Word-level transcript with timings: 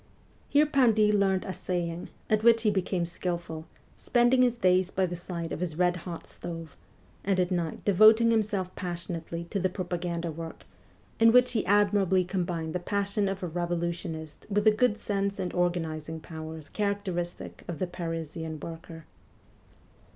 Here 0.49 0.65
Pindy 0.65 1.11
learned 1.13 1.45
assay 1.45 1.87
ing, 1.87 2.09
at 2.27 2.41
which 2.41 2.63
he 2.63 2.71
became 2.71 3.05
skilful; 3.05 3.67
spending 3.97 4.41
his 4.41 4.57
days 4.57 4.89
by 4.89 5.05
the 5.05 5.15
side 5.15 5.51
of 5.53 5.59
his 5.59 5.75
red 5.77 5.95
hot 5.97 6.25
stove, 6.25 6.75
and 7.23 7.39
at 7.39 7.51
night 7.51 7.85
devoting 7.85 8.31
himself 8.31 8.73
passionately 8.75 9.43
to 9.45 9.59
propaganda 9.69 10.31
work, 10.31 10.63
in 11.19 11.31
which 11.31 11.51
he 11.51 11.63
admirably 11.67 12.23
combined 12.25 12.73
the 12.73 12.79
passion 12.79 13.29
of 13.29 13.43
a 13.43 13.47
revolutionist 13.47 14.47
with 14.49 14.63
the 14.63 14.71
good 14.71 14.97
sense 14.97 15.37
and 15.37 15.53
organizing 15.53 16.19
powers 16.19 16.67
characteristic 16.67 17.63
of 17.67 17.77
the 17.77 17.85
Parisian 17.85 18.59
worker. 18.59 19.05